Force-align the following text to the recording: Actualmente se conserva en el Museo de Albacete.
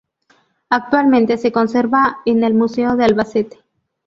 Actualmente 0.71 1.37
se 1.37 1.51
conserva 1.51 2.21
en 2.25 2.43
el 2.43 2.55
Museo 2.55 2.95
de 2.95 3.03
Albacete. 3.05 3.59